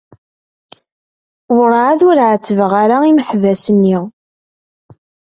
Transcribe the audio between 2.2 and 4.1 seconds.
ɛettbeɣ ara imeḥbas-nni.